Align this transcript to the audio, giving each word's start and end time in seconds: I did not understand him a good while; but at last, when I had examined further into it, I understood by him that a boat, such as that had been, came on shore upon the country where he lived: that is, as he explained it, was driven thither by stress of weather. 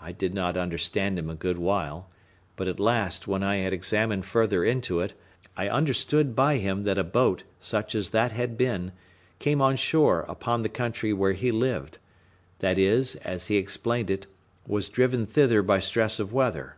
I 0.00 0.10
did 0.12 0.32
not 0.32 0.56
understand 0.56 1.18
him 1.18 1.28
a 1.28 1.34
good 1.34 1.58
while; 1.58 2.08
but 2.56 2.66
at 2.66 2.80
last, 2.80 3.28
when 3.28 3.42
I 3.42 3.56
had 3.56 3.74
examined 3.74 4.24
further 4.24 4.64
into 4.64 5.00
it, 5.00 5.12
I 5.54 5.68
understood 5.68 6.34
by 6.34 6.56
him 6.56 6.84
that 6.84 6.96
a 6.96 7.04
boat, 7.04 7.42
such 7.60 7.94
as 7.94 8.08
that 8.08 8.32
had 8.32 8.56
been, 8.56 8.92
came 9.38 9.60
on 9.60 9.76
shore 9.76 10.20
upon 10.28 10.62
the 10.62 10.70
country 10.70 11.12
where 11.12 11.34
he 11.34 11.52
lived: 11.52 11.98
that 12.60 12.78
is, 12.78 13.16
as 13.16 13.48
he 13.48 13.56
explained 13.58 14.10
it, 14.10 14.26
was 14.66 14.88
driven 14.88 15.26
thither 15.26 15.60
by 15.60 15.78
stress 15.78 16.18
of 16.18 16.32
weather. 16.32 16.76